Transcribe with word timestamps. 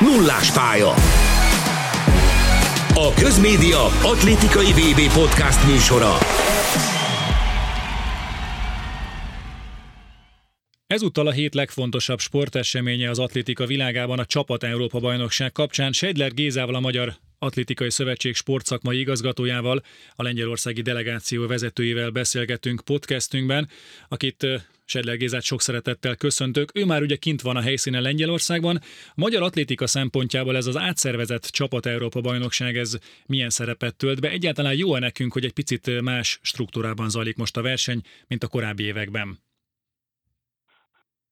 Nullás 0.00 0.52
pálya. 0.52 0.94
A 2.94 3.12
Közmédia 3.14 3.84
atlétikai 3.84 4.72
VB 4.72 5.12
podcast 5.12 5.66
műsora. 5.66 6.18
Ezúttal 10.86 11.26
a 11.26 11.30
hét 11.30 11.54
legfontosabb 11.54 12.18
sporteseménye 12.18 13.10
az 13.10 13.18
atlétika 13.18 13.66
világában 13.66 14.18
a 14.18 14.24
Csapat 14.24 14.62
Európa 14.62 14.98
bajnokság 14.98 15.52
kapcsán 15.52 15.92
Seidler 15.92 16.32
Gézával 16.32 16.74
a 16.74 16.80
Magyar 16.80 17.14
Atlétikai 17.38 17.90
Szövetség 17.90 18.34
sportszakmai 18.34 18.98
igazgatójával, 18.98 19.82
a 20.14 20.22
lengyelországi 20.22 20.82
delegáció 20.82 21.46
vezetőjével 21.46 22.10
beszélgetünk 22.10 22.80
podcastünkben, 22.84 23.68
akit 24.08 24.46
Sedler 24.88 25.16
Gézát 25.16 25.42
sok 25.42 25.60
szeretettel 25.60 26.16
köszöntök. 26.16 26.70
Ő 26.74 26.84
már 26.84 27.02
ugye 27.02 27.16
kint 27.16 27.42
van 27.42 27.56
a 27.56 27.60
helyszínen 27.60 28.02
Lengyelországban. 28.02 28.76
A 29.08 29.12
magyar 29.16 29.42
atlétika 29.42 29.86
szempontjából 29.86 30.56
ez 30.56 30.66
az 30.66 30.76
átszervezett 30.76 31.42
csapat 31.42 31.86
Európa 31.86 32.20
bajnokság, 32.20 32.76
ez 32.76 32.98
milyen 33.26 33.50
szerepet 33.50 33.96
tölt 33.96 34.20
be? 34.20 34.28
Egyáltalán 34.28 34.74
jó-e 34.76 34.98
nekünk, 34.98 35.32
hogy 35.32 35.44
egy 35.44 35.52
picit 35.52 36.00
más 36.02 36.38
struktúrában 36.42 37.08
zajlik 37.08 37.36
most 37.36 37.56
a 37.56 37.62
verseny, 37.62 38.00
mint 38.28 38.42
a 38.42 38.48
korábbi 38.48 38.82
években? 38.82 39.28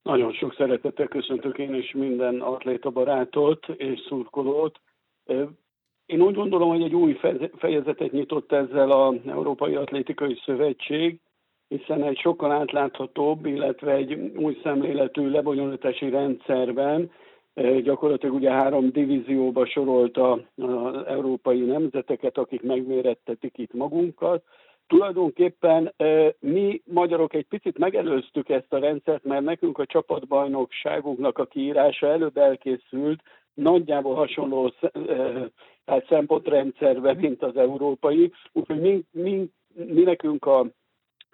Nagyon 0.03 0.33
sok 0.33 0.55
szeretettel 0.57 1.07
köszöntök 1.07 1.59
én 1.59 1.75
is 1.75 1.93
minden 1.93 2.41
atléta 2.41 2.91
barátot 2.91 3.69
és 3.77 4.01
szurkolót. 4.09 4.81
Én 6.07 6.21
úgy 6.21 6.35
gondolom, 6.35 6.69
hogy 6.69 6.83
egy 6.83 6.95
új 6.95 7.19
fejezetet 7.59 8.13
nyitott 8.13 8.53
ezzel 8.53 8.91
az 8.91 9.15
Európai 9.27 9.75
Atlétikai 9.75 10.41
Szövetség, 10.45 11.21
hiszen 11.69 12.03
egy 12.03 12.19
sokkal 12.19 12.53
átláthatóbb, 12.53 13.47
illetve 13.47 13.93
egy 13.93 14.15
új 14.37 14.59
szemléletű 14.63 15.29
lebonyolítási 15.29 16.11
rendszerben 16.11 17.11
gyakorlatilag 17.83 18.35
ugye 18.35 18.51
három 18.51 18.91
divízióba 18.91 19.67
sorolta 19.67 20.33
az 20.57 21.07
európai 21.07 21.61
nemzeteket, 21.61 22.39
akik 22.39 22.63
megmérettetik 22.63 23.59
itt 23.59 23.73
magunkat. 23.73 24.43
Tulajdonképpen 24.87 25.95
mi 26.39 26.83
magyarok 26.85 27.35
egy 27.35 27.47
picit 27.47 27.79
megelőztük 27.79 28.49
ezt 28.49 28.73
a 28.73 28.79
rendszert, 28.79 29.25
mert 29.25 29.45
nekünk 29.45 29.79
a 29.79 29.87
csapatbajnokságunknak 29.87 31.39
a 31.39 31.47
kiírása 31.47 32.07
előbb 32.07 32.37
elkészült, 32.37 33.23
nagyjából 33.55 34.15
hasonló 34.15 34.73
hát 35.87 36.07
szempontrendszerbe, 36.09 37.15
mint 37.15 37.43
az 37.43 37.57
európai. 37.57 38.33
Úgyhogy 38.53 38.81
mi, 38.81 39.05
mi, 39.11 39.51
mi 39.73 40.03
nekünk 40.03 40.47
a 40.47 40.67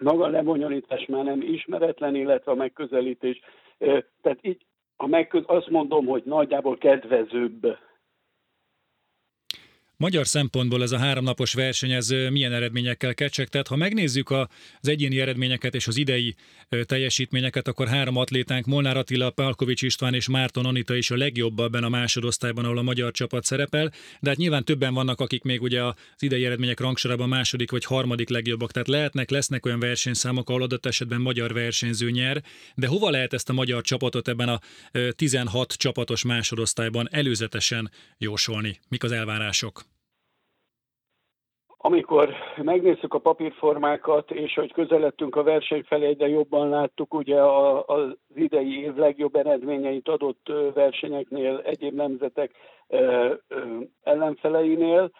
maga 0.01 0.27
lebonyolítás 0.27 1.05
már 1.05 1.23
nem 1.23 1.41
ismeretlen, 1.41 2.15
illetve 2.15 2.51
a 2.51 2.55
megközelítés. 2.55 3.39
Tehát 4.21 4.39
így 4.41 4.65
a 4.95 5.07
megköz, 5.07 5.43
azt 5.45 5.69
mondom, 5.69 6.05
hogy 6.05 6.23
nagyjából 6.25 6.77
kedvezőbb 6.77 7.77
Magyar 10.01 10.27
szempontból 10.27 10.83
ez 10.83 10.91
a 10.91 10.97
háromnapos 10.97 11.53
verseny, 11.53 11.91
ez 11.91 12.09
milyen 12.29 12.53
eredményekkel 12.53 13.13
kecsegtet? 13.13 13.67
Ha 13.67 13.75
megnézzük 13.75 14.29
az 14.29 14.47
egyéni 14.81 15.19
eredményeket 15.19 15.75
és 15.75 15.87
az 15.87 15.97
idei 15.97 16.35
teljesítményeket, 16.81 17.67
akkor 17.67 17.87
három 17.87 18.15
atlétánk, 18.17 18.65
Molnár 18.65 18.97
Attila, 18.97 19.29
Pálkovics 19.29 19.81
István 19.81 20.13
és 20.13 20.27
Márton 20.27 20.65
Anita 20.65 20.95
is 20.95 21.11
a 21.11 21.15
legjobb 21.15 21.59
ebben 21.59 21.83
a 21.83 21.89
másodosztályban, 21.89 22.65
ahol 22.65 22.77
a 22.77 22.81
magyar 22.81 23.11
csapat 23.11 23.43
szerepel, 23.43 23.91
de 24.19 24.29
hát 24.29 24.37
nyilván 24.37 24.63
többen 24.63 24.93
vannak, 24.93 25.19
akik 25.19 25.43
még 25.43 25.61
ugye 25.61 25.83
az 25.83 25.93
idei 26.19 26.45
eredmények 26.45 26.79
rangsorában 26.79 27.29
második 27.29 27.71
vagy 27.71 27.85
harmadik 27.85 28.29
legjobbak, 28.29 28.71
tehát 28.71 28.87
lehetnek, 28.87 29.29
lesznek 29.29 29.65
olyan 29.65 29.79
versenyszámok, 29.79 30.49
ahol 30.49 30.61
adott 30.61 30.85
esetben 30.85 31.21
magyar 31.21 31.53
versenyző 31.53 32.09
nyer, 32.09 32.43
de 32.75 32.87
hova 32.87 33.09
lehet 33.09 33.33
ezt 33.33 33.49
a 33.49 33.53
magyar 33.53 33.81
csapatot 33.81 34.27
ebben 34.27 34.49
a 34.49 34.59
16 35.15 35.73
csapatos 35.73 36.23
másodosztályban 36.23 37.07
előzetesen 37.11 37.91
jósolni? 38.17 38.79
Mik 38.87 39.03
az 39.03 39.11
elvárások? 39.11 39.89
Amikor 41.83 42.33
megnézzük 42.63 43.13
a 43.13 43.19
papírformákat, 43.19 44.31
és 44.31 44.53
hogy 44.53 44.73
közeledtünk 44.73 45.35
a 45.35 45.43
verseny 45.43 45.83
felé, 45.83 46.13
de 46.13 46.27
jobban 46.27 46.69
láttuk 46.69 47.13
ugye 47.13 47.41
az 47.85 48.17
idei 48.35 48.81
év 48.81 48.95
legjobb 48.95 49.35
eredményeit 49.35 50.07
adott 50.07 50.51
versenyeknél, 50.73 51.61
egyéb 51.65 51.93
nemzetek 51.93 52.51
ellenfeleinél, 54.03 55.11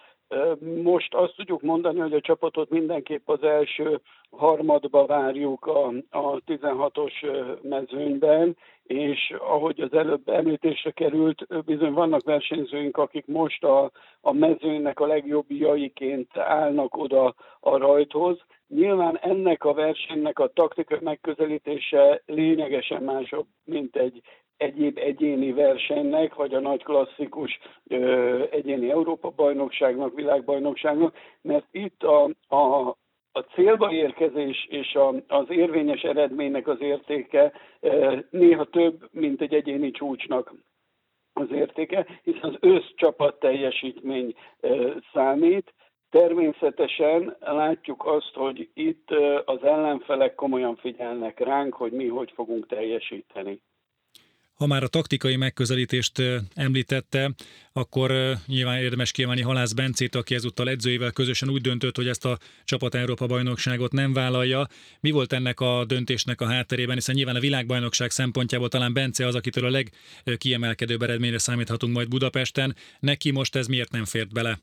most 0.84 1.14
azt 1.14 1.36
tudjuk 1.36 1.62
mondani, 1.62 2.00
hogy 2.00 2.14
a 2.14 2.22
csapatot 2.22 2.70
mindenképp 2.70 3.30
az 3.30 3.44
első 3.44 4.02
harmadba 4.30 5.06
várjuk 5.06 5.66
a, 5.66 5.88
a 6.10 6.42
16-os 6.48 7.14
mezőnyben, 7.62 8.58
és 8.84 9.34
ahogy 9.40 9.82
az 9.82 9.94
előbb 9.94 10.30
említésre 10.30 10.92
került, 10.92 11.66
bizony 11.66 11.92
vannak 11.92 12.24
versenyzőink, 12.24 12.98
akik 12.98 13.26
most 13.26 13.64
a, 13.64 13.92
a 14.22 14.32
mezőnynek 14.32 15.00
a 15.00 15.06
legjobbjaiként 15.06 16.38
állnak 16.38 16.98
oda 16.98 17.36
a 17.60 17.78
rajthoz. 17.78 18.40
Nyilván 18.68 19.18
ennek 19.18 19.64
a 19.64 19.74
versenynek 19.74 20.40
a 20.40 20.48
taktikai 20.48 20.98
megközelítése 21.02 22.22
lényegesen 22.26 23.04
másabb, 23.04 23.46
mint 23.64 23.96
egy 23.96 24.22
egyéb 24.62 24.98
egyéni 24.98 25.52
versenynek, 25.52 26.36
vagy 26.36 26.54
a 26.54 26.60
nagy 26.60 26.84
klasszikus 26.84 27.60
ö, 27.88 28.44
egyéni 28.52 28.90
Európa-bajnokságnak, 28.92 30.16
világbajnokságnak, 30.16 31.16
mert 31.42 31.66
itt 31.72 32.04
a, 32.04 32.30
a, 32.48 32.88
a 33.32 33.40
célba 33.54 33.92
érkezés 33.92 34.68
és 34.70 34.96
a, 34.96 35.14
az 35.28 35.46
érvényes 35.50 36.02
eredménynek 36.02 36.68
az 36.68 36.82
értéke 36.82 37.52
néha 38.30 38.66
több, 38.66 39.08
mint 39.12 39.42
egy 39.42 39.54
egyéni 39.54 39.92
csúcsnak 39.92 40.54
az 41.34 41.52
értéke, 41.52 42.06
hiszen 42.24 42.44
az 42.44 42.56
összcsapat 42.60 43.40
teljesítmény 43.40 44.36
számít, 45.14 45.74
Természetesen 46.12 47.36
látjuk 47.40 48.06
azt, 48.06 48.34
hogy 48.34 48.70
itt 48.74 49.10
az 49.46 49.64
ellenfelek 49.64 50.36
komolyan 50.36 50.76
figyelnek 50.76 51.40
ránk, 51.40 51.74
hogy 51.74 51.92
mi 51.92 52.08
hogy 52.08 52.32
fogunk 52.32 52.68
teljesíteni. 52.68 53.62
Ha 54.62 54.68
már 54.68 54.84
a 54.84 54.88
taktikai 54.88 55.36
megközelítést 55.36 56.22
említette, 56.54 57.34
akkor 57.74 58.38
nyilván 58.46 58.82
érdemes 58.82 59.12
kiemelni 59.12 59.42
Halász 59.42 59.72
Bencét, 59.72 60.16
aki 60.16 60.36
ezúttal 60.36 60.70
edzőivel 60.70 61.12
közösen 61.12 61.50
úgy 61.50 61.62
döntött, 61.62 61.96
hogy 61.96 62.08
ezt 62.08 62.26
a 62.26 62.40
csapat 62.64 62.96
Európa 62.96 63.26
bajnokságot 63.26 63.92
nem 63.92 64.14
vállalja. 64.14 64.68
Mi 65.00 65.12
volt 65.12 65.34
ennek 65.34 65.60
a 65.60 65.86
döntésnek 65.86 66.42
a 66.42 66.46
hátterében, 66.46 66.96
hiszen 66.96 67.16
nyilván 67.16 67.36
a 67.36 67.40
világbajnokság 67.40 68.12
szempontjából 68.12 68.70
talán 68.70 68.94
Bence 68.94 69.28
az, 69.28 69.36
akitől 69.36 69.76
a 69.76 69.84
legkiemelkedőbb 70.24 71.02
eredményre 71.02 71.38
számíthatunk 71.38 71.94
majd 71.94 72.08
Budapesten. 72.08 72.76
Neki 73.00 73.32
most 73.32 73.56
ez 73.56 73.68
miért 73.68 73.92
nem 73.92 74.06
fért 74.06 74.34
bele? 74.34 74.60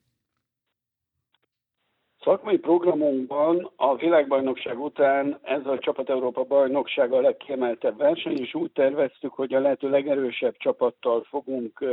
Szakmai 2.29 2.59
programunkban 2.59 3.71
a 3.77 3.97
világbajnokság 3.97 4.81
után 4.81 5.39
ez 5.43 5.67
a 5.67 5.79
Csapat 5.79 6.11
Európa 6.11 6.43
bajnokság 6.45 7.13
a 7.13 7.21
legkiemeltebb 7.21 7.97
verseny, 7.97 8.39
és 8.39 8.55
úgy 8.55 8.71
terveztük, 8.73 9.33
hogy 9.33 9.55
a 9.55 9.61
lehető 9.61 9.91
legerősebb 9.91 10.57
csapattal 10.57 11.23
fogunk 11.29 11.85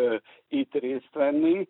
itt 0.50 0.74
részt 0.74 1.10
venni. 1.14 1.68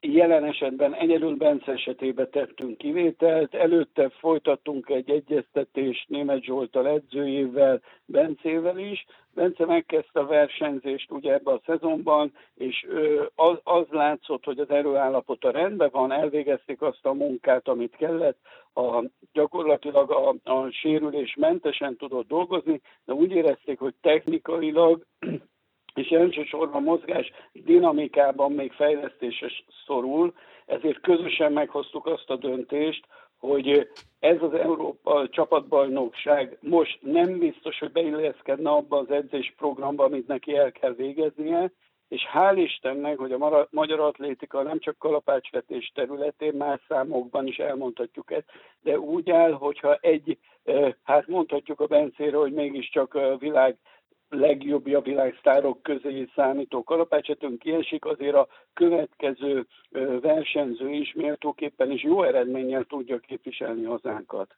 Jelen 0.00 0.44
esetben 0.44 0.94
egyedül 0.94 1.36
Bence 1.36 1.72
esetében 1.72 2.30
tettünk 2.30 2.78
kivételt, 2.78 3.54
előtte 3.54 4.08
folytattunk 4.08 4.88
egy 4.88 5.10
egyeztetést 5.10 6.08
Német 6.08 6.42
Zsoltal 6.42 6.88
edzőjével, 6.88 7.80
Bencével 8.04 8.78
is. 8.78 9.06
Bence 9.34 9.66
megkezdte 9.66 10.20
a 10.20 10.26
versenyzést 10.26 11.10
ugye 11.10 11.32
ebben 11.32 11.54
a 11.54 11.60
szezonban, 11.66 12.32
és 12.54 12.86
az, 13.34 13.58
az 13.62 13.86
látszott, 13.90 14.44
hogy 14.44 14.58
az 14.58 14.70
erőállapota 14.70 15.50
rendben 15.50 15.88
van, 15.92 16.12
elvégezték 16.12 16.82
azt 16.82 17.06
a 17.06 17.12
munkát, 17.12 17.68
amit 17.68 17.96
kellett, 17.96 18.38
a, 18.74 19.04
gyakorlatilag 19.32 20.10
a, 20.10 20.34
a 20.52 20.70
sérülés 20.70 21.34
mentesen 21.38 21.96
tudott 21.96 22.28
dolgozni, 22.28 22.80
de 23.04 23.12
úgy 23.12 23.30
érezték, 23.30 23.78
hogy 23.78 23.94
technikailag 24.00 25.06
és 25.98 26.08
elsősorban 26.08 26.82
mozgás 26.82 27.32
dinamikában 27.52 28.52
még 28.52 28.72
fejlesztése 28.72 29.50
szorul, 29.86 30.34
ezért 30.66 31.00
közösen 31.00 31.52
meghoztuk 31.52 32.06
azt 32.06 32.30
a 32.30 32.36
döntést, 32.36 33.06
hogy 33.38 33.88
ez 34.18 34.42
az 34.42 34.54
Európa 34.54 35.28
csapatbajnokság 35.28 36.58
most 36.60 36.98
nem 37.02 37.38
biztos, 37.38 37.78
hogy 37.78 37.92
beilleszkedne 37.92 38.70
abba 38.70 38.98
az 38.98 39.10
edzésprogramba, 39.10 40.04
amit 40.04 40.26
neki 40.26 40.56
el 40.56 40.72
kell 40.72 40.92
végeznie, 40.92 41.70
és 42.08 42.22
hál' 42.34 42.56
Istennek, 42.56 43.18
hogy 43.18 43.32
a 43.32 43.68
magyar 43.70 44.00
atlétika 44.00 44.62
nem 44.62 44.78
csak 44.78 44.98
kalapácsvetés 44.98 45.92
területén, 45.94 46.54
más 46.54 46.80
számokban 46.88 47.46
is 47.46 47.56
elmondhatjuk 47.56 48.30
ezt, 48.30 48.50
de 48.80 48.98
úgy 48.98 49.30
áll, 49.30 49.52
hogyha 49.52 49.94
egy, 49.94 50.38
eh, 50.64 50.92
hát 51.02 51.26
mondhatjuk 51.26 51.80
a 51.80 51.86
Bencéről, 51.86 52.40
hogy 52.40 52.52
mégiscsak 52.52 53.14
a 53.14 53.36
világ 53.36 53.76
legjobbja 54.28 55.00
világsztárok 55.00 55.82
közé 55.82 56.28
számító 56.34 56.84
kalapácsetünk 56.84 57.58
kiesik, 57.58 58.04
azért 58.04 58.34
a 58.34 58.48
következő 58.74 59.66
versenyző 60.20 60.90
is 60.90 61.12
méltóképpen 61.12 61.90
is 61.90 62.02
jó 62.02 62.22
eredménnyel 62.22 62.84
tudja 62.84 63.18
képviselni 63.18 63.84
hazánkat. 63.84 64.56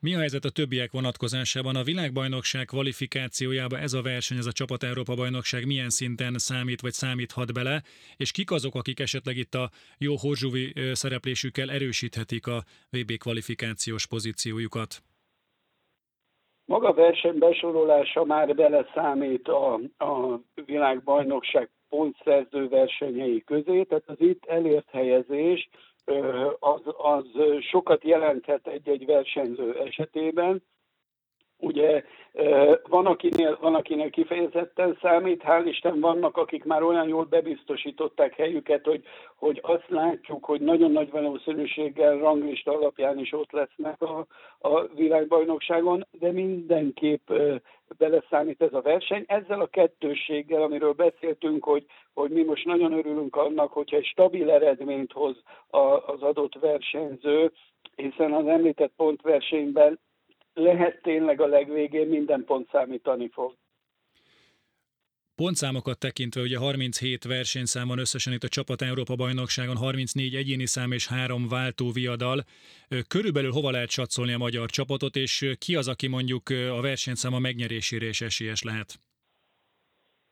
Mi 0.00 0.14
a 0.14 0.18
helyzet 0.18 0.44
a 0.44 0.50
többiek 0.50 0.90
vonatkozásában? 0.90 1.76
A 1.76 1.82
világbajnokság 1.82 2.64
kvalifikációjába 2.64 3.78
ez 3.78 3.92
a 3.92 4.02
verseny, 4.02 4.38
ez 4.38 4.46
a 4.46 4.52
csapat 4.52 4.82
Európa 4.82 5.14
bajnokság 5.14 5.66
milyen 5.66 5.90
szinten 5.90 6.38
számít 6.38 6.80
vagy 6.80 6.92
számíthat 6.92 7.52
bele, 7.52 7.82
és 8.16 8.30
kik 8.30 8.50
azok, 8.50 8.74
akik 8.74 9.00
esetleg 9.00 9.36
itt 9.36 9.54
a 9.54 9.70
jó 9.98 10.14
horzsuvi 10.16 10.72
szereplésükkel 10.92 11.70
erősíthetik 11.70 12.46
a 12.46 12.64
VB 12.90 13.16
kvalifikációs 13.16 14.06
pozíciójukat? 14.06 15.02
Maga 16.68 16.92
verseny 16.92 17.38
besorolása 17.38 18.24
már 18.24 18.54
beleszámít 18.54 19.48
a, 19.48 19.74
a 19.98 20.40
világbajnokság 20.64 21.70
pontszerző 21.88 22.68
versenyei 22.68 23.44
közé, 23.44 23.82
tehát 23.82 24.08
az 24.08 24.20
itt 24.20 24.44
elért 24.46 24.90
helyezés 24.90 25.68
az, 26.58 26.80
az 26.96 27.24
sokat 27.60 28.04
jelenthet 28.04 28.66
egy-egy 28.66 29.06
versenyző 29.06 29.78
esetében. 29.78 30.62
Ugye 31.60 32.04
van, 32.88 33.06
akinél, 33.06 33.58
van, 33.60 33.74
akinél 33.74 34.10
kifejezetten 34.10 34.98
számít, 35.00 35.42
hál' 35.46 35.66
Isten 35.66 36.00
vannak, 36.00 36.36
akik 36.36 36.64
már 36.64 36.82
olyan 36.82 37.08
jól 37.08 37.24
bebiztosították 37.24 38.34
helyüket, 38.34 38.84
hogy, 38.84 39.04
hogy 39.36 39.60
azt 39.62 39.88
látjuk, 39.88 40.44
hogy 40.44 40.60
nagyon 40.60 40.92
nagy 40.92 41.10
valószínűséggel 41.10 42.18
ranglista 42.18 42.72
alapján 42.72 43.18
is 43.18 43.32
ott 43.32 43.50
lesznek 43.50 44.02
a, 44.02 44.26
a 44.58 44.86
világbajnokságon, 44.94 46.06
de 46.10 46.32
mindenképp 46.32 47.30
beleszámít 47.98 48.62
ez 48.62 48.72
a 48.72 48.80
verseny. 48.80 49.24
Ezzel 49.26 49.60
a 49.60 49.66
kettősséggel, 49.66 50.62
amiről 50.62 50.92
beszéltünk, 50.92 51.64
hogy, 51.64 51.86
hogy 52.14 52.30
mi 52.30 52.42
most 52.42 52.64
nagyon 52.64 52.92
örülünk 52.92 53.36
annak, 53.36 53.72
hogyha 53.72 53.96
egy 53.96 54.04
stabil 54.04 54.50
eredményt 54.50 55.12
hoz 55.12 55.42
az 56.06 56.22
adott 56.22 56.54
versenyző, 56.60 57.52
hiszen 57.96 58.32
az 58.32 58.46
említett 58.46 58.92
pontversenyben 58.96 59.98
lehet 60.58 61.02
tényleg 61.02 61.40
a 61.40 61.46
legvégén 61.46 62.06
minden 62.06 62.44
pont 62.44 62.68
számítani 62.70 63.28
fog. 63.32 63.54
Pontszámokat 65.36 65.98
tekintve 65.98 66.40
ugye 66.40 66.58
37 66.58 67.24
versenyszám 67.24 67.88
van 67.88 67.98
összesen 67.98 68.32
itt 68.32 68.42
a 68.42 68.48
Csapat 68.48 68.82
Európa 68.82 69.14
bajnokságon, 69.14 69.76
34 69.76 70.34
egyéni 70.34 70.66
szám 70.66 70.92
és 70.92 71.08
három 71.08 71.48
váltó 71.48 71.90
viadal. 71.90 72.38
Körülbelül 73.08 73.50
hova 73.50 73.70
lehet 73.70 73.90
satszolni 73.90 74.32
a 74.32 74.38
magyar 74.38 74.70
csapatot, 74.70 75.16
és 75.16 75.54
ki 75.58 75.76
az, 75.76 75.88
aki 75.88 76.08
mondjuk 76.08 76.42
a 76.78 76.80
versenyszáma 76.80 77.38
megnyerésére 77.38 78.06
is 78.06 78.20
esélyes 78.20 78.62
lehet? 78.62 78.98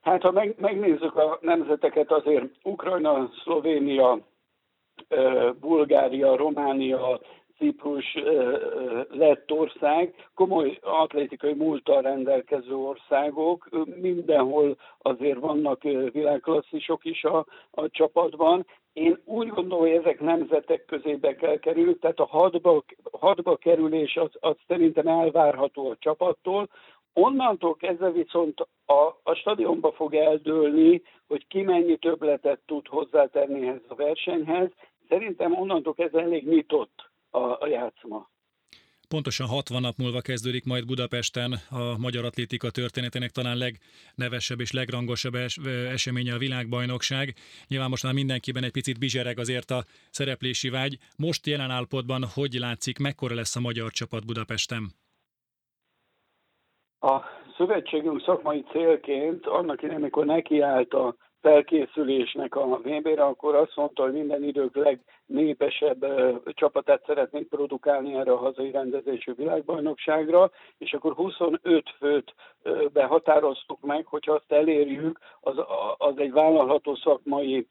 Hát 0.00 0.22
ha 0.22 0.31
meg, 0.31 0.55
megnézzük 0.58 1.17
a 1.17 1.38
nemzeteket, 1.40 2.11
azért 2.11 2.44
Ukrajna, 2.62 3.31
Szlovénia, 3.43 4.26
Bulgária, 5.61 6.37
Románia, 6.37 7.20
Ciprus 7.58 8.17
lett 9.11 9.53
ország, 9.53 10.14
komoly 10.35 10.79
atlétikai 10.82 11.53
múltal 11.53 12.03
rendelkező 12.03 12.75
országok, 12.75 13.69
mindenhol 14.00 14.76
azért 14.99 15.38
vannak 15.38 15.82
világklasszisok 16.12 17.05
is 17.05 17.25
a, 17.25 17.47
a 17.70 17.88
csapatban. 17.91 18.67
Én 18.93 19.20
úgy 19.25 19.49
gondolom, 19.49 19.85
hogy 19.85 19.97
ezek 19.97 20.20
nemzetek 20.20 20.85
közébe 20.85 21.35
kell 21.35 21.58
kerülni, 21.58 21.97
tehát 21.97 22.19
a 22.20 22.26
hadba, 22.26 22.85
hadba 23.12 23.56
kerülés 23.56 24.17
az, 24.17 24.31
az 24.41 24.56
szerintem 24.67 25.06
elvárható 25.06 25.91
a 25.91 25.97
csapattól, 25.99 26.69
Onnantól 27.19 27.76
kezdve 27.76 28.11
viszont 28.11 28.61
a, 28.87 29.20
a 29.23 29.35
stadionba 29.35 29.93
fog 29.93 30.14
eldőlni, 30.14 31.03
hogy 31.29 31.47
ki 31.47 31.62
mennyi 31.62 31.97
többletet 31.97 32.61
tud 32.67 32.87
hozzátenni 32.87 33.67
ehhez 33.67 33.81
a 33.88 33.94
versenyhez. 33.94 34.70
Szerintem 35.08 35.55
onnantól 35.55 35.94
kezdve 35.94 36.20
elég 36.20 36.49
nyitott 36.49 37.11
a, 37.37 37.56
a 37.61 37.67
játszma. 37.67 38.29
Pontosan 39.09 39.47
60 39.47 39.81
nap 39.81 39.97
múlva 39.97 40.21
kezdődik 40.21 40.65
majd 40.65 40.87
Budapesten 40.87 41.53
a 41.71 41.99
magyar 41.99 42.25
atlétika 42.25 42.71
történetének 42.71 43.31
talán 43.31 43.56
legnevesebb 43.56 44.61
és 44.61 44.73
legrangosabb 44.73 45.35
es- 45.35 45.67
eseménye 45.67 46.35
a 46.35 46.38
világbajnokság. 46.38 47.35
Nyilván 47.69 47.88
most 47.88 48.03
már 48.03 48.12
mindenkiben 48.12 48.65
egy 48.65 48.73
picit 48.73 48.99
bizsereg 48.99 49.38
azért 49.38 49.71
a 49.71 49.85
szereplési 50.11 50.69
vágy. 50.69 50.99
Most 51.19 51.47
jelen 51.47 51.71
állapotban 51.71 52.25
hogy 52.35 52.53
látszik, 52.53 52.99
mekkora 52.99 53.35
lesz 53.35 53.56
a 53.56 53.61
magyar 53.61 53.91
csapat 53.91 54.27
Budapesten? 54.27 54.85
A 57.00 57.21
szövetségünk 57.56 58.23
szakmai 58.23 58.65
célként 58.73 59.47
annak 59.47 59.82
én, 59.82 59.91
amikor 59.91 60.25
nekiállt 60.25 60.93
a 60.93 61.17
felkészülésnek 61.46 62.56
a 62.56 62.81
VB-re, 62.82 63.25
akkor 63.25 63.54
azt 63.54 63.76
mondta, 63.76 64.02
hogy 64.02 64.12
minden 64.12 64.43
idők 64.43 64.76
legnépesebb 64.76 66.06
csapatát 66.44 67.02
szeretnénk 67.06 67.48
produkálni 67.48 68.14
erre 68.14 68.32
a 68.32 68.37
hazai 68.37 68.70
rendezésű 68.70 69.32
világbajnokságra, 69.34 70.50
és 70.78 70.93
akkor 70.93 71.12
25 71.12 71.90
főt 71.98 72.34
behatároztuk 72.93 73.81
meg, 73.81 74.06
hogy 74.06 74.28
azt 74.28 74.52
elérjük, 74.52 75.19
az, 75.40 75.56
az 75.96 76.19
egy 76.19 76.32
vállalható 76.32 76.94
szakmai 76.94 77.66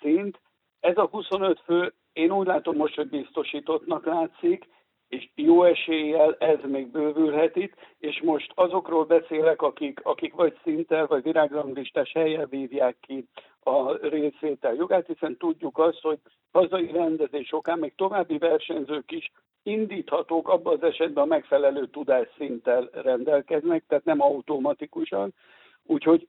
szint. 0.00 0.40
Ez 0.80 0.96
a 0.96 1.08
25 1.10 1.60
fő, 1.64 1.92
én 2.12 2.30
úgy 2.30 2.46
látom 2.46 2.76
most, 2.76 2.94
hogy 2.94 3.08
biztosítottnak 3.08 4.06
látszik, 4.06 4.68
és 5.10 5.28
jó 5.34 5.64
eséllyel 5.64 6.36
ez 6.38 6.58
még 6.66 6.90
bővülhet 6.90 7.56
itt, 7.56 7.74
és 7.98 8.20
most 8.22 8.52
azokról 8.54 9.04
beszélek, 9.04 9.62
akik, 9.62 10.00
akik 10.02 10.34
vagy 10.34 10.58
szinten, 10.62 11.06
vagy 11.08 11.22
virágranglistás 11.22 12.12
helyen 12.12 12.46
vívják 12.50 12.96
ki 13.00 13.24
a 13.62 14.06
részvétel 14.08 14.74
jogát, 14.74 15.06
hiszen 15.06 15.36
tudjuk 15.36 15.78
azt, 15.78 16.00
hogy 16.00 16.18
hazai 16.52 16.92
rendezés 16.92 17.52
okán 17.52 17.78
még 17.78 17.94
további 17.94 18.38
versenyzők 18.38 19.12
is 19.12 19.32
indíthatók 19.62 20.48
abban 20.48 20.74
az 20.74 20.82
esetben 20.82 21.24
a 21.24 21.26
megfelelő 21.26 21.86
tudásszinttel 21.86 22.88
rendelkeznek, 22.92 23.84
tehát 23.88 24.04
nem 24.04 24.20
automatikusan. 24.20 25.34
Úgyhogy 25.86 26.28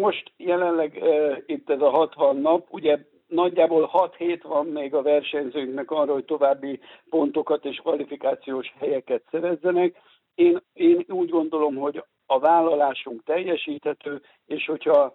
most 0.00 0.32
jelenleg 0.36 0.98
e, 0.98 1.42
itt 1.46 1.70
ez 1.70 1.80
a 1.80 1.90
60 1.90 2.36
nap, 2.36 2.66
ugye 2.70 2.98
nagyjából 3.32 3.84
6 3.84 4.14
hét 4.16 4.42
van 4.42 4.66
még 4.66 4.94
a 4.94 5.02
versenyzőknek 5.02 5.90
arra, 5.90 6.12
hogy 6.12 6.24
további 6.24 6.80
pontokat 7.10 7.64
és 7.64 7.76
kvalifikációs 7.76 8.74
helyeket 8.78 9.22
szerezzenek. 9.30 9.96
Én, 10.34 10.62
én 10.72 11.04
úgy 11.08 11.28
gondolom, 11.28 11.76
hogy 11.76 12.04
a 12.26 12.38
vállalásunk 12.38 13.22
teljesíthető, 13.24 14.22
és 14.46 14.66
hogyha 14.66 15.12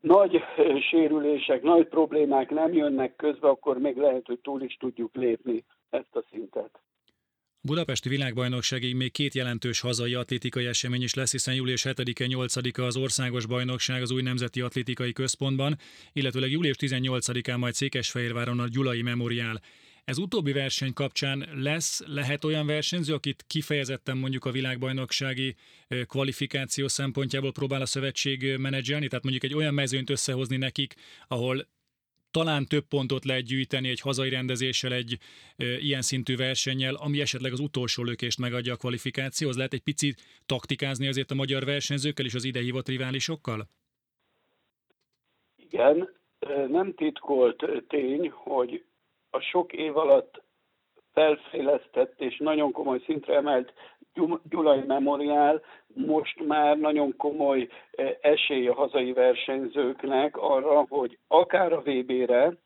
nagy 0.00 0.42
sérülések, 0.90 1.62
nagy 1.62 1.88
problémák 1.88 2.50
nem 2.50 2.72
jönnek 2.72 3.16
közbe, 3.16 3.48
akkor 3.48 3.78
még 3.78 3.96
lehet, 3.96 4.26
hogy 4.26 4.38
túl 4.38 4.62
is 4.62 4.76
tudjuk 4.76 5.14
lépni 5.14 5.64
ezt 5.90 6.16
a 6.16 6.22
szintet. 6.30 6.80
Budapesti 7.62 8.08
világbajnokságig 8.08 8.94
még 8.94 9.12
két 9.12 9.34
jelentős 9.34 9.80
hazai 9.80 10.14
atlétikai 10.14 10.66
esemény 10.66 11.02
is 11.02 11.14
lesz, 11.14 11.30
hiszen 11.30 11.54
július 11.54 11.82
7-e, 11.84 12.24
8-a 12.28 12.82
az 12.82 12.96
országos 12.96 13.46
bajnokság 13.46 14.02
az 14.02 14.10
új 14.10 14.22
Nemzeti 14.22 14.60
Atlétikai 14.60 15.12
Központban, 15.12 15.78
illetőleg 16.12 16.50
július 16.50 16.76
18-án 16.80 17.58
majd 17.58 17.74
Székesfehérváron 17.74 18.60
a 18.60 18.68
Gyulai 18.68 19.02
Memoriál. 19.02 19.60
Ez 20.04 20.18
utóbbi 20.18 20.52
verseny 20.52 20.92
kapcsán 20.92 21.48
lesz, 21.54 22.00
lehet 22.06 22.44
olyan 22.44 22.66
versenyző, 22.66 23.14
akit 23.14 23.44
kifejezetten 23.46 24.16
mondjuk 24.16 24.44
a 24.44 24.50
világbajnoksági 24.50 25.54
kvalifikáció 26.06 26.88
szempontjából 26.88 27.52
próbál 27.52 27.80
a 27.80 27.86
szövetség 27.86 28.56
menedzselni, 28.56 29.08
tehát 29.08 29.24
mondjuk 29.24 29.44
egy 29.44 29.54
olyan 29.54 29.74
mezőnyt 29.74 30.10
összehozni 30.10 30.56
nekik, 30.56 30.94
ahol 31.28 31.66
talán 32.30 32.66
több 32.66 32.84
pontot 32.88 33.24
lehet 33.24 33.44
gyűjteni 33.44 33.88
egy 33.88 34.00
hazai 34.00 34.28
rendezéssel, 34.28 34.92
egy 34.92 35.18
e, 35.56 35.64
ilyen 35.64 36.02
szintű 36.02 36.36
versennyel, 36.36 36.94
ami 36.94 37.20
esetleg 37.20 37.52
az 37.52 37.60
utolsó 37.60 38.02
lökést 38.02 38.38
megadja 38.38 38.72
a 38.72 38.76
kvalifikációhoz. 38.76 39.56
Lehet 39.56 39.72
egy 39.72 39.82
picit 39.82 40.20
taktikázni 40.46 41.06
azért 41.06 41.30
a 41.30 41.34
magyar 41.34 41.64
versenyzőkkel 41.64 42.26
és 42.26 42.34
az 42.34 42.44
ide 42.44 42.60
hívott 42.60 42.88
riválisokkal? 42.88 43.68
Igen, 45.56 46.08
nem 46.68 46.94
titkolt 46.94 47.64
tény, 47.88 48.30
hogy 48.30 48.84
a 49.30 49.40
sok 49.40 49.72
év 49.72 49.96
alatt 49.96 50.42
felfejlesztett 51.12 52.20
és 52.20 52.36
nagyon 52.38 52.72
komoly 52.72 53.02
szintre 53.04 53.34
emelt 53.34 53.72
Gyulai 54.48 54.82
Memoriál 54.86 55.62
most 55.94 56.46
már 56.46 56.78
nagyon 56.78 57.16
komoly 57.16 57.68
eh, 57.90 58.16
esély 58.20 58.68
a 58.68 58.74
hazai 58.74 59.12
versenyzőknek 59.12 60.36
arra, 60.36 60.86
hogy 60.88 61.18
akár 61.28 61.72
a 61.72 61.82
VB-re, 61.84 62.56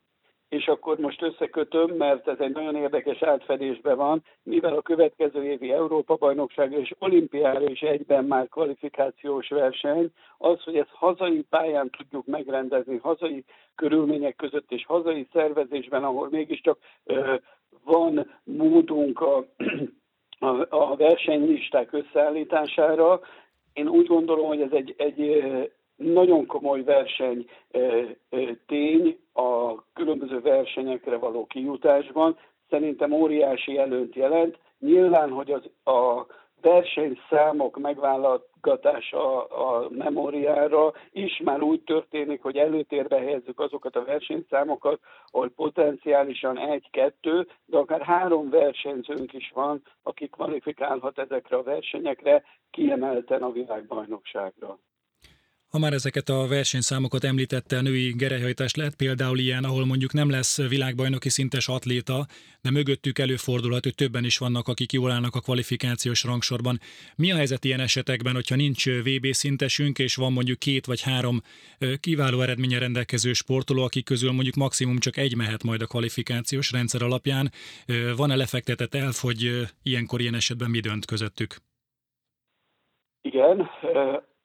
és 0.54 0.66
akkor 0.66 0.98
most 0.98 1.22
összekötöm, 1.22 1.90
mert 1.96 2.28
ez 2.28 2.38
egy 2.38 2.52
nagyon 2.52 2.76
érdekes 2.76 3.22
átfedésben 3.22 3.96
van, 3.96 4.22
mivel 4.42 4.76
a 4.76 4.82
következő 4.82 5.44
évi 5.44 5.72
Európa-bajnokság 5.72 6.72
és 6.72 6.94
olimpiára 6.98 7.70
is 7.70 7.80
egyben 7.80 8.24
már 8.24 8.48
kvalifikációs 8.48 9.48
verseny, 9.48 10.10
az, 10.38 10.62
hogy 10.62 10.76
ezt 10.76 10.90
hazai 10.92 11.42
pályán 11.50 11.90
tudjuk 11.90 12.26
megrendezni, 12.26 12.96
hazai 12.96 13.44
körülmények 13.74 14.36
között 14.36 14.72
és 14.72 14.84
hazai 14.86 15.28
szervezésben, 15.32 16.04
ahol 16.04 16.28
mégiscsak 16.30 16.78
ö, 17.04 17.34
van 17.84 18.40
módunk 18.44 19.20
a 19.20 19.44
a, 20.74 20.96
versenylisták 20.96 21.92
összeállítására. 21.92 23.20
Én 23.72 23.88
úgy 23.88 24.06
gondolom, 24.06 24.46
hogy 24.46 24.60
ez 24.60 24.72
egy, 24.72 24.94
egy 24.96 25.44
nagyon 25.96 26.46
komoly 26.46 26.82
verseny 26.82 27.46
tény 28.66 29.18
a 29.32 29.74
különböző 29.92 30.40
versenyekre 30.40 31.16
való 31.16 31.46
kijutásban, 31.46 32.38
szerintem 32.70 33.12
óriási 33.12 33.78
előnyt 33.78 34.14
jelent. 34.14 34.58
Nyilván, 34.78 35.30
hogy 35.30 35.50
az, 35.50 35.92
a 35.94 36.26
versenyszámok 36.60 37.78
megválogatása 38.64 39.44
a 39.44 39.88
memóriára 39.90 40.92
is 41.12 41.40
már 41.44 41.62
úgy 41.62 41.82
történik, 41.82 42.42
hogy 42.42 42.56
előtérbe 42.56 43.18
helyezzük 43.18 43.60
azokat 43.60 43.96
a 43.96 44.04
versenyszámokat, 44.04 45.00
ahol 45.30 45.50
potenciálisan 45.50 46.58
egy-kettő, 46.58 47.48
de 47.64 47.78
akár 47.78 48.02
három 48.02 48.50
versenyzőnk 48.50 49.32
is 49.32 49.50
van, 49.54 49.82
aki 50.02 50.28
kvalifikálhat 50.28 51.18
ezekre 51.18 51.56
a 51.56 51.62
versenyekre, 51.62 52.42
kiemelten 52.70 53.42
a 53.42 53.52
világbajnokságra. 53.52 54.78
Ha 55.74 55.80
már 55.80 55.92
ezeket 55.92 56.28
a 56.28 56.46
versenyszámokat 56.46 57.24
említette, 57.24 57.76
a 57.76 57.80
női 57.80 58.12
gerelyhajtás 58.12 58.74
lehet 58.74 58.96
például 58.96 59.38
ilyen, 59.38 59.64
ahol 59.64 59.84
mondjuk 59.84 60.12
nem 60.12 60.30
lesz 60.30 60.68
világbajnoki 60.68 61.28
szintes 61.28 61.68
atléta, 61.68 62.26
de 62.60 62.70
mögöttük 62.70 63.18
előfordulhat, 63.18 63.82
hogy 63.84 63.94
többen 63.94 64.24
is 64.24 64.38
vannak, 64.38 64.68
akik 64.68 64.92
jól 64.92 65.10
állnak 65.10 65.34
a 65.34 65.40
kvalifikációs 65.40 66.24
rangsorban. 66.24 66.80
Mi 67.16 67.32
a 67.32 67.36
helyzet 67.36 67.64
ilyen 67.64 67.80
esetekben, 67.80 68.34
hogyha 68.34 68.54
nincs 68.56 68.86
VB 68.86 69.26
szintesünk, 69.30 69.98
és 69.98 70.14
van 70.14 70.32
mondjuk 70.32 70.58
két 70.58 70.86
vagy 70.86 71.00
három 71.00 71.42
kiváló 72.00 72.40
eredménye 72.40 72.78
rendelkező 72.78 73.32
sportoló, 73.32 73.82
akik 73.82 74.04
közül 74.04 74.32
mondjuk 74.32 74.54
maximum 74.54 74.98
csak 74.98 75.16
egy 75.16 75.36
mehet 75.36 75.62
majd 75.62 75.82
a 75.82 75.86
kvalifikációs 75.86 76.72
rendszer 76.72 77.02
alapján. 77.02 77.52
Van-e 78.16 78.36
lefektetett 78.36 78.94
elf, 78.94 79.20
hogy 79.20 79.66
ilyenkor 79.82 80.20
ilyen 80.20 80.34
esetben 80.34 80.70
mi 80.70 80.80
dönt 80.80 81.04
közöttük? 81.04 81.56
Igen, 83.20 83.60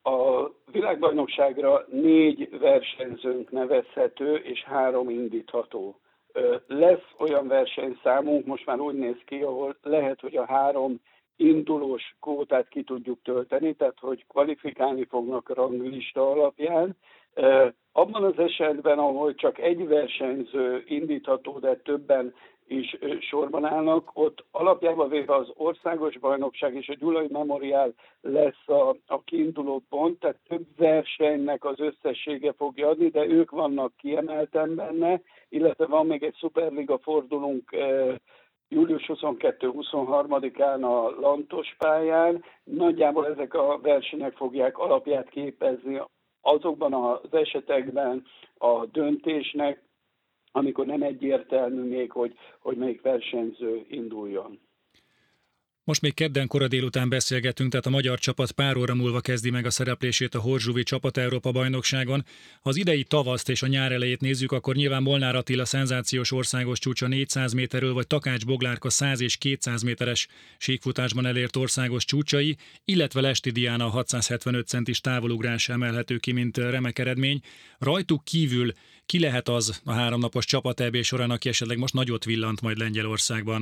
a 0.02 0.58
világbajnokságra 0.72 1.86
négy 1.92 2.60
versenyzőnk 2.60 3.52
nevezhető, 3.52 4.36
és 4.36 4.64
három 4.64 5.10
indítható. 5.10 6.00
Lesz 6.68 7.14
olyan 7.18 7.48
versenyszámunk, 7.48 8.46
most 8.46 8.66
már 8.66 8.80
úgy 8.80 8.96
néz 8.96 9.18
ki, 9.26 9.42
ahol 9.42 9.78
lehet, 9.82 10.20
hogy 10.20 10.36
a 10.36 10.46
három 10.46 11.02
indulós 11.36 12.16
kótát 12.20 12.68
ki 12.68 12.84
tudjuk 12.84 13.22
tölteni, 13.24 13.74
tehát 13.74 14.00
hogy 14.00 14.26
kvalifikálni 14.28 15.06
fognak 15.06 15.50
a 15.50 15.54
ranglista 15.54 16.32
alapján. 16.32 16.98
Abban 17.92 18.24
az 18.24 18.40
esetben, 18.40 19.00
ahol 19.00 19.36
csak 19.36 19.60
egy 19.60 19.88
versenyző 19.88 20.84
indítható, 20.88 21.60
de 21.60 21.76
többen 21.76 22.34
is 22.72 22.98
sorban 23.20 23.66
állnak, 23.66 24.12
ott 24.14 24.46
alapjában 24.52 25.10
véve 25.10 25.36
az 25.36 25.52
országos 25.54 26.18
bajnokság 26.18 26.76
és 26.76 26.90
a 26.90 26.96
Gyulai 27.00 27.28
Memoriál 27.32 27.94
lesz 28.22 28.68
a, 28.68 28.96
a 29.08 29.24
kiinduló 29.24 29.84
pont, 29.90 30.20
tehát 30.20 30.40
több 30.48 30.66
versenynek 30.78 31.66
az 31.66 31.80
összessége 31.80 32.54
fogja 32.54 32.88
adni, 32.88 33.08
de 33.08 33.26
ők 33.26 33.52
vannak 33.52 33.94
kiemelten 33.98 34.76
benne, 34.76 35.22
illetve 35.50 35.86
van 35.86 36.06
még 36.06 36.24
egy 36.24 36.36
szuperliga 36.40 36.98
fordulunk 36.98 37.76
július 38.70 39.06
22-23-án 39.08 40.82
a 40.82 41.20
Lantos 41.20 41.76
pályán. 41.78 42.44
Nagyjából 42.64 43.28
ezek 43.28 43.54
a 43.54 43.80
versenyek 43.82 44.34
fogják 44.34 44.78
alapját 44.78 45.30
képezni 45.30 46.02
azokban 46.42 46.94
az 46.94 47.34
esetekben 47.34 48.26
a 48.58 48.86
döntésnek, 48.86 49.82
amikor 50.52 50.86
nem 50.86 51.02
egyértelmű 51.02 51.82
még, 51.82 52.12
hogy, 52.12 52.34
hogy 52.60 52.78
melyik 52.78 53.02
versenyző 53.02 53.86
induljon. 53.90 54.60
Most 55.90 56.02
még 56.02 56.14
kedden 56.14 56.48
kora 56.48 56.68
délután 56.68 57.10
beszélgetünk, 57.10 57.70
tehát 57.70 57.86
a 57.86 57.90
magyar 57.90 58.20
csapat 58.20 58.52
pár 58.52 58.78
óra 58.78 58.96
múlva 58.96 59.20
kezdi 59.20 59.50
meg 59.50 59.66
a 59.66 59.70
szereplését 59.70 60.36
a 60.36 60.40
Horzsuvi 60.40 60.84
Csapat 60.84 61.18
Európa 61.18 61.52
bajnokságon. 61.52 62.24
Ha 62.62 62.70
az 62.70 62.76
idei 62.76 63.04
tavaszt 63.04 63.50
és 63.50 63.62
a 63.62 63.68
nyár 63.68 63.92
elejét 63.92 64.22
nézzük, 64.22 64.52
akkor 64.52 64.76
nyilván 64.76 65.04
Molnár 65.04 65.36
Attila 65.36 65.66
szenzációs 65.66 66.32
országos 66.32 66.80
csúcsa 66.80 67.08
400 67.08 67.54
méterről, 67.54 67.94
vagy 67.94 68.08
Takács 68.08 68.46
Boglárka 68.46 68.90
100 68.90 69.22
és 69.22 69.38
200 69.38 69.82
méteres 69.82 70.28
síkfutásban 70.58 71.26
elért 71.26 71.56
országos 71.56 72.06
csúcsai, 72.06 72.56
illetve 72.86 73.22
Lesti 73.22 73.52
Diana 73.52 73.88
675 73.88 74.68
centis 74.68 75.02
távolugrás 75.02 75.70
emelhető 75.70 76.18
ki, 76.18 76.32
mint 76.32 76.58
remek 76.58 77.00
eredmény. 77.00 77.40
Rajtuk 77.78 78.24
kívül 78.24 78.72
ki 79.12 79.20
lehet 79.20 79.48
az 79.48 79.82
a 79.86 79.92
háromnapos 79.92 80.46
csapat 80.46 80.84
során, 81.02 81.30
aki 81.30 81.50
esetleg 81.50 81.78
most 81.78 81.94
nagyot 81.94 82.24
villant 82.24 82.62
majd 82.62 82.78
Lengyelországban? 82.78 83.62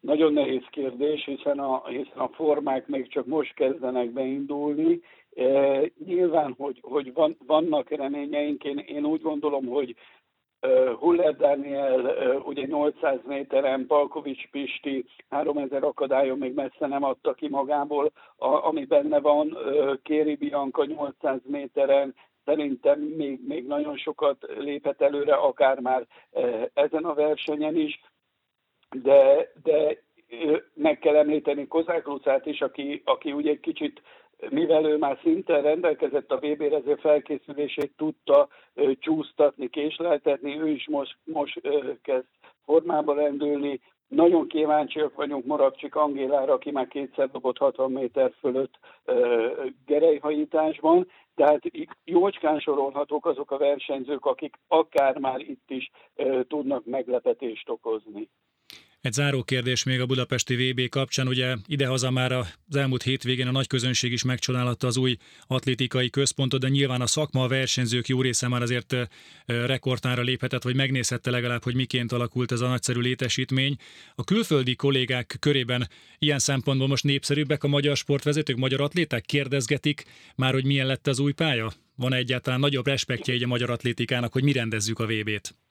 Nagyon 0.00 0.32
nehéz 0.32 0.66
kérdés, 0.70 1.24
hiszen 1.24 1.58
a, 1.58 1.88
hiszen 1.88 2.18
a 2.18 2.28
formák 2.28 2.86
még 2.86 3.08
csak 3.08 3.26
most 3.26 3.54
kezdenek 3.54 4.10
beindulni. 4.10 5.00
E, 5.34 5.80
nyilván, 6.06 6.54
hogy, 6.58 6.78
hogy 6.82 7.12
van, 7.12 7.36
vannak 7.46 7.90
reményeink, 7.90 8.64
én, 8.64 8.78
én 8.78 9.04
úgy 9.04 9.22
gondolom, 9.22 9.66
hogy 9.66 9.96
uh, 10.62 10.92
Huller 10.98 11.36
Daniel, 11.36 12.00
uh, 12.00 12.46
ugye 12.46 12.66
800 12.66 13.18
méteren, 13.26 13.86
Palkovics 13.86 14.50
Pisti 14.50 15.04
3000 15.28 15.84
akadályon 15.84 16.38
még 16.38 16.54
messze 16.54 16.86
nem 16.86 17.04
adta 17.04 17.34
ki 17.34 17.48
magából, 17.48 18.12
a, 18.36 18.46
ami 18.46 18.84
benne 18.84 19.20
van, 19.20 19.46
uh, 19.46 19.94
Kéri 20.02 20.34
Bianca 20.34 20.84
800 20.84 21.40
méteren, 21.44 22.14
szerintem 22.44 23.00
még, 23.00 23.40
még 23.46 23.66
nagyon 23.66 23.96
sokat 23.96 24.46
léphet 24.58 25.00
előre, 25.00 25.34
akár 25.34 25.78
már 25.80 26.06
ezen 26.74 27.04
a 27.04 27.14
versenyen 27.14 27.76
is. 27.76 28.00
De, 28.90 29.52
de 29.62 30.02
meg 30.74 30.98
kell 30.98 31.16
említeni 31.16 31.66
Kozák 31.66 32.06
Lucát 32.06 32.46
is, 32.46 32.60
aki, 32.60 33.02
aki 33.04 33.32
ugye 33.32 33.50
egy 33.50 33.60
kicsit 33.60 34.02
mivel 34.50 34.84
ő 34.84 34.96
már 34.98 35.18
szinten 35.22 35.62
rendelkezett 35.62 36.32
a 36.32 36.36
vb 36.36 36.60
ezért 36.60 37.00
felkészülését 37.00 37.92
tudta 37.96 38.48
ö, 38.74 38.90
csúsztatni, 38.98 39.68
késleltetni, 39.68 40.60
ő 40.60 40.68
is 40.68 40.88
most, 40.88 41.16
most 41.24 41.58
ö, 41.62 41.92
kezd 42.02 42.26
formába 42.64 43.14
rendülni. 43.14 43.80
Nagyon 44.08 44.48
kíváncsiak 44.48 45.14
vagyunk 45.14 45.44
Moravcsik 45.44 45.94
Angélára, 45.94 46.52
aki 46.52 46.70
már 46.70 46.88
kétszer 46.88 47.30
dobott 47.30 47.58
60 47.58 47.90
méter 47.92 48.32
fölött 48.40 48.78
ö, 49.04 49.46
gerejhajításban, 49.86 51.08
tehát 51.34 51.60
jócskán 52.04 52.58
sorolhatók 52.58 53.26
azok 53.26 53.50
a 53.50 53.58
versenyzők, 53.58 54.24
akik 54.24 54.56
akár 54.68 55.18
már 55.18 55.40
itt 55.40 55.70
is 55.70 55.90
ö, 56.14 56.40
tudnak 56.48 56.84
meglepetést 56.84 57.68
okozni. 57.68 58.28
Egy 59.02 59.12
záró 59.12 59.42
kérdés 59.42 59.82
még 59.82 60.00
a 60.00 60.06
budapesti 60.06 60.54
VB 60.54 60.88
kapcsán, 60.88 61.28
ugye 61.28 61.56
idehaza 61.66 62.10
már 62.10 62.32
az 62.32 62.76
elmúlt 62.76 63.02
hétvégén 63.02 63.46
a 63.46 63.50
nagy 63.50 63.66
közönség 63.66 64.12
is 64.12 64.22
megcsodálta 64.22 64.86
az 64.86 64.96
új 64.96 65.16
atlétikai 65.46 66.10
központot, 66.10 66.60
de 66.60 66.68
nyilván 66.68 67.00
a 67.00 67.06
szakma, 67.06 67.42
a 67.42 67.48
versenyzők 67.48 68.08
jó 68.08 68.20
része 68.20 68.48
már 68.48 68.62
azért 68.62 68.96
rekordtára 69.46 70.22
léphetett, 70.22 70.62
vagy 70.62 70.74
megnézhette 70.74 71.30
legalább, 71.30 71.62
hogy 71.62 71.74
miként 71.74 72.12
alakult 72.12 72.52
ez 72.52 72.60
a 72.60 72.68
nagyszerű 72.68 73.00
létesítmény. 73.00 73.76
A 74.14 74.24
külföldi 74.24 74.74
kollégák 74.74 75.36
körében 75.40 75.88
ilyen 76.18 76.38
szempontból 76.38 76.88
most 76.88 77.04
népszerűbbek 77.04 77.64
a 77.64 77.68
magyar 77.68 77.96
sportvezetők, 77.96 78.56
magyar 78.56 78.80
atléták 78.80 79.24
kérdezgetik 79.24 80.04
már, 80.36 80.52
hogy 80.52 80.64
milyen 80.64 80.86
lett 80.86 81.06
az 81.06 81.18
új 81.18 81.32
pálya? 81.32 81.72
Van 81.96 82.12
egyáltalán 82.12 82.60
nagyobb 82.60 82.86
respektje 82.86 83.34
egy 83.34 83.42
a 83.42 83.46
magyar 83.46 83.70
atlétikának, 83.70 84.32
hogy 84.32 84.42
mi 84.42 84.52
rendezzük 84.52 84.98
a 84.98 85.06
VB-t? 85.06 85.61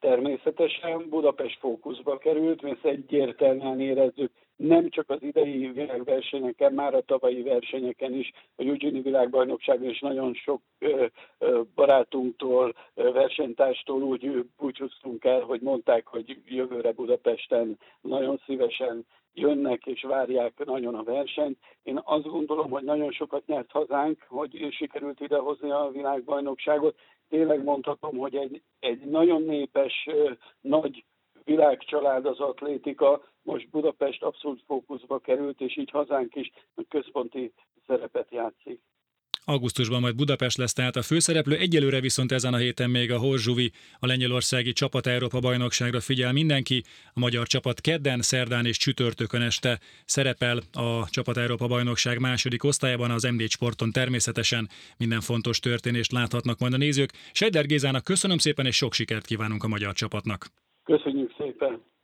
Természetesen 0.00 1.08
Budapest 1.08 1.58
fókuszba 1.58 2.18
került, 2.18 2.62
mert 2.62 2.84
egyértelműen 2.84 3.80
érezzük 3.80 4.30
nem 4.60 4.88
csak 4.88 5.10
az 5.10 5.22
idei 5.22 5.66
világversenyeken, 5.66 6.72
már 6.72 6.94
a 6.94 7.00
tavalyi 7.00 7.42
versenyeken 7.42 8.14
is, 8.14 8.32
a 8.56 8.62
Eugene 8.62 9.00
világbajnokságon 9.00 9.88
is 9.88 10.00
nagyon 10.00 10.34
sok 10.34 10.62
barátunktól, 11.74 12.74
versenytárstól 12.94 14.02
úgy 14.02 14.44
búcsúztunk 14.58 15.24
el, 15.24 15.40
hogy 15.40 15.60
mondták, 15.60 16.06
hogy 16.06 16.42
jövőre 16.46 16.92
Budapesten 16.92 17.78
nagyon 18.00 18.40
szívesen 18.46 19.06
jönnek 19.34 19.86
és 19.86 20.02
várják 20.02 20.64
nagyon 20.64 20.94
a 20.94 21.02
versenyt. 21.02 21.58
Én 21.82 22.00
azt 22.04 22.26
gondolom, 22.26 22.70
hogy 22.70 22.84
nagyon 22.84 23.10
sokat 23.10 23.46
nyert 23.46 23.70
hazánk, 23.70 24.24
hogy 24.28 24.68
sikerült 24.70 25.20
idehozni 25.20 25.70
a 25.70 25.90
világbajnokságot. 25.92 26.98
Tényleg 27.28 27.64
mondhatom, 27.64 28.16
hogy 28.16 28.34
egy, 28.34 28.62
egy 28.80 29.00
nagyon 29.00 29.42
népes, 29.42 30.08
nagy 30.60 31.04
világcsalád 31.50 32.26
az 32.26 32.38
atlétika, 32.40 33.22
most 33.42 33.70
Budapest 33.70 34.22
abszolút 34.22 34.62
fókuszba 34.66 35.18
került, 35.18 35.60
és 35.60 35.76
így 35.76 35.90
hazánk 35.90 36.34
is 36.34 36.50
központi 36.88 37.52
szerepet 37.86 38.28
játszik. 38.30 38.80
Augusztusban 39.44 40.00
majd 40.00 40.16
Budapest 40.16 40.56
lesz 40.56 40.72
tehát 40.72 40.96
a 40.96 41.02
főszereplő, 41.02 41.56
egyelőre 41.56 42.00
viszont 42.00 42.32
ezen 42.32 42.54
a 42.54 42.56
héten 42.56 42.90
még 42.90 43.12
a 43.12 43.18
Horzsuvi, 43.18 43.72
a 43.98 44.06
lengyelországi 44.06 44.72
csapat 44.72 45.06
Európa 45.06 45.38
bajnokságra 45.38 46.00
figyel 46.00 46.32
mindenki. 46.32 46.82
A 47.14 47.20
magyar 47.20 47.46
csapat 47.46 47.80
kedden, 47.80 48.20
szerdán 48.20 48.66
és 48.66 48.76
csütörtökön 48.76 49.42
este 49.42 49.78
szerepel 50.04 50.58
a 50.72 51.08
csapat 51.08 51.36
Európa 51.36 51.66
bajnokság 51.66 52.18
második 52.20 52.64
osztályában, 52.64 53.10
az 53.10 53.22
MD 53.22 53.40
sporton 53.40 53.90
természetesen 53.92 54.68
minden 54.98 55.20
fontos 55.20 55.58
történést 55.58 56.12
láthatnak 56.12 56.58
majd 56.58 56.72
a 56.72 56.76
nézők. 56.76 57.10
Sejder 57.32 57.66
Gézának 57.66 58.04
köszönöm 58.04 58.38
szépen 58.38 58.66
és 58.66 58.76
sok 58.76 58.92
sikert 58.92 59.26
kívánunk 59.26 59.64
a 59.64 59.68
magyar 59.68 59.92
csapatnak. 59.92 60.46
Köszönjük 60.84 61.29
szépen! 61.60 61.89